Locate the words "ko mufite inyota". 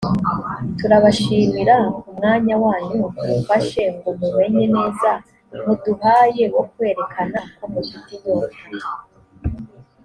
7.55-8.61